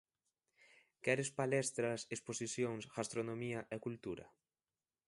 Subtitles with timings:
[1.05, 4.25] Queres palestras, exposicións, gastronomía e cultura?